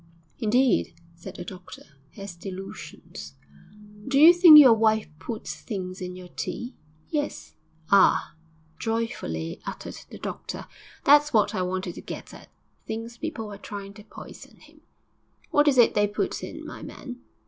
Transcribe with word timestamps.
'Indeed!' 0.39 0.95
said 1.13 1.35
the 1.35 1.43
doctor. 1.45 1.83
'Has 2.15 2.33
delusions. 2.35 3.35
Do 4.07 4.17
you 4.19 4.33
think 4.33 4.57
your 4.57 4.73
wife 4.73 5.07
puts 5.19 5.53
things 5.61 6.01
in 6.01 6.15
your 6.15 6.29
tea?' 6.29 6.75
'Yes.' 7.09 7.53
'Ah!' 7.91 8.33
joyfully 8.79 9.61
uttered 9.63 9.99
the 10.09 10.17
doctor, 10.17 10.65
'that's 11.03 11.33
what 11.33 11.53
I 11.53 11.61
wanted 11.61 11.93
to 11.93 12.01
get 12.01 12.33
at 12.33 12.49
thinks 12.87 13.17
people 13.19 13.53
are 13.53 13.59
trying 13.59 13.93
to 13.93 14.03
poison 14.03 14.57
him. 14.61 14.81
What 15.51 15.67
is 15.67 15.77
it 15.77 15.93
they 15.93 16.07
put 16.07 16.43
in, 16.43 16.65
my 16.65 16.81
man?' 16.81 17.17